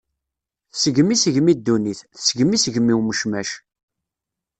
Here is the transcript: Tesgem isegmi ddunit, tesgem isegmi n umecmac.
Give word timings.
Tesgem 0.71 1.09
isegmi 1.13 1.53
ddunit, 1.57 1.99
tesgem 2.15 2.51
isegmi 2.55 2.93
n 2.95 2.99
umecmac. 2.99 3.49